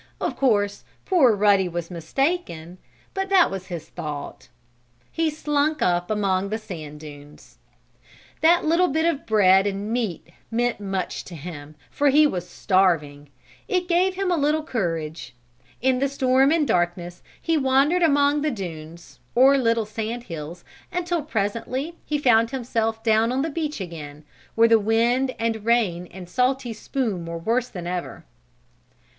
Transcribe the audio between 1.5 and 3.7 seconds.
was mistaken, but that was